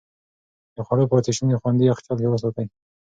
د 0.75 0.77
خوړو 0.85 1.09
پاتې 1.11 1.31
شوني 1.37 1.55
خوندي 1.61 1.83
يخچال 1.87 2.17
کې 2.21 2.27
وساتئ. 2.31 2.65